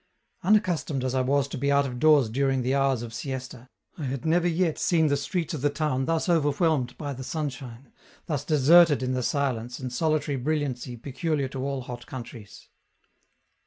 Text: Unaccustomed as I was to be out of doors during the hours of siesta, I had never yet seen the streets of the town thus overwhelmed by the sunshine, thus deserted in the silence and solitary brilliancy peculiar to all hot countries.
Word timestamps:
Unaccustomed 0.41 1.03
as 1.03 1.13
I 1.13 1.21
was 1.21 1.47
to 1.49 1.59
be 1.59 1.71
out 1.71 1.85
of 1.85 1.99
doors 1.99 2.27
during 2.27 2.63
the 2.63 2.73
hours 2.73 3.03
of 3.03 3.13
siesta, 3.13 3.69
I 3.99 4.05
had 4.05 4.25
never 4.25 4.47
yet 4.47 4.79
seen 4.79 5.05
the 5.09 5.15
streets 5.15 5.53
of 5.53 5.61
the 5.61 5.69
town 5.69 6.05
thus 6.05 6.27
overwhelmed 6.27 6.97
by 6.97 7.13
the 7.13 7.23
sunshine, 7.23 7.91
thus 8.25 8.43
deserted 8.43 9.03
in 9.03 9.13
the 9.13 9.21
silence 9.21 9.77
and 9.77 9.93
solitary 9.93 10.37
brilliancy 10.37 10.97
peculiar 10.97 11.47
to 11.49 11.63
all 11.63 11.81
hot 11.81 12.07
countries. 12.07 12.67